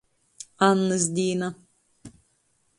Annys 0.67 1.05
dīna. 1.19 1.53